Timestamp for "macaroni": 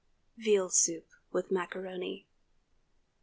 1.51-2.25